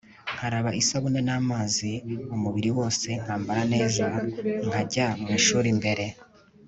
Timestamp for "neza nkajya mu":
3.73-5.27